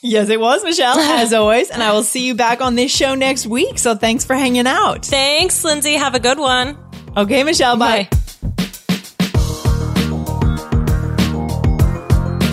Yes, 0.00 0.28
it 0.28 0.38
was, 0.38 0.62
Michelle, 0.62 0.98
as 0.98 1.32
always. 1.32 1.70
And 1.70 1.82
I 1.82 1.92
will 1.92 2.04
see 2.04 2.26
you 2.26 2.34
back 2.34 2.60
on 2.60 2.74
this 2.74 2.94
show 2.94 3.14
next 3.14 3.46
week. 3.46 3.78
So 3.78 3.94
thanks 3.94 4.24
for 4.24 4.34
hanging 4.34 4.66
out. 4.66 5.04
Thanks, 5.04 5.64
Lindsay. 5.64 5.94
Have 5.94 6.14
a 6.14 6.20
good 6.20 6.38
one. 6.38 6.78
Okay, 7.16 7.42
Michelle, 7.42 7.76
bye. 7.76 8.08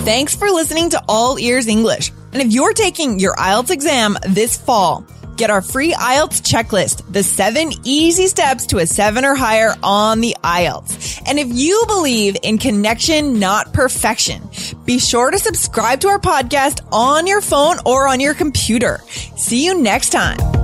Thanks 0.06 0.36
for 0.36 0.50
listening 0.50 0.92
to 0.92 1.04
All 1.08 1.40
Ears 1.40 1.68
English. 1.68 2.12
And 2.32 2.42
if 2.42 2.52
you're 2.52 2.74
taking 2.74 3.20
your 3.20 3.36
IELTS 3.36 3.72
exam 3.72 4.18
this 4.28 4.58
fall, 4.58 5.06
get 5.38 5.50
our 5.50 5.62
free 5.62 5.94
IELTS 5.94 6.42
checklist, 6.42 7.12
the 7.12 7.24
seven 7.24 7.72
easy 7.84 8.28
steps 8.28 8.66
to 8.68 8.78
a 8.78 8.86
seven 8.86 9.26
or 9.26 9.36
higher 9.36 9.76
on 9.84 10.22
the 10.22 10.36
IELTS. 10.44 11.22
And 11.26 11.40
if 11.40 11.48
you 11.52 11.84
believe 11.88 12.38
in 12.44 12.58
connection, 12.58 13.40
not 13.40 13.74
perfection, 13.74 14.50
be 14.86 15.00
sure 15.00 15.32
to 15.32 15.40
subscribe 15.40 16.02
to 16.02 16.08
our 16.08 16.20
podcast 16.20 16.88
on 16.92 17.28
your 17.28 17.42
phone 17.42 17.78
or 17.86 18.08
on 18.08 18.20
your 18.20 18.34
computer. 18.34 19.00
See 19.36 19.66
you 19.66 19.82
next 19.82 20.10
time. 20.12 20.55